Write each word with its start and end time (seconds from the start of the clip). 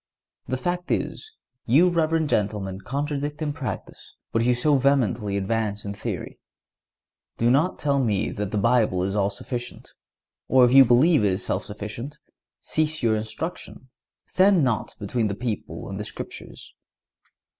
The 0.47 0.57
fact 0.57 0.89
is, 0.89 1.31
you 1.67 1.87
reverend 1.89 2.27
gentlemen 2.29 2.81
contradict 2.81 3.39
in 3.39 3.53
practice 3.53 4.15
what 4.31 4.43
you 4.43 4.55
so 4.55 4.79
vehemently 4.79 5.37
advance 5.37 5.85
in 5.85 5.93
theory. 5.93 6.39
Do 7.37 7.51
not 7.51 7.77
tell 7.77 8.03
me 8.03 8.31
that 8.31 8.49
the 8.49 8.57
Bible 8.57 9.03
is 9.03 9.15
all 9.15 9.29
sufficient; 9.29 9.93
or, 10.47 10.65
if 10.65 10.73
you 10.73 10.85
believe 10.85 11.23
it 11.23 11.33
is 11.33 11.45
self 11.45 11.63
sufficient, 11.65 12.17
cease 12.59 13.03
your 13.03 13.15
instructions. 13.15 13.83
Stand 14.25 14.63
not 14.63 14.95
between 14.97 15.27
the 15.27 15.35
people 15.35 15.87
and 15.87 15.99
the 15.99 16.03
Scriptures. 16.03 16.73